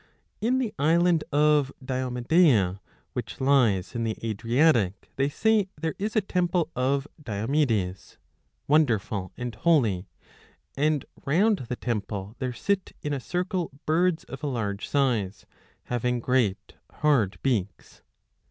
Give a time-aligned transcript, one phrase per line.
[0.39, 2.79] In the island of Diomedeia,
[3.13, 8.17] which lies in the Adriatic, 79 they say there is a temple of Diomedes,
[8.67, 10.07] wonderful and holy,
[10.75, 15.45] and round the temple there sit in a circle birds of Jo a large size,
[15.83, 18.01] having great hard beaks.